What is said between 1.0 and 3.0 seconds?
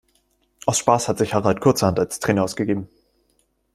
hat sich Harald kurzerhand als Trainer ausgegeben.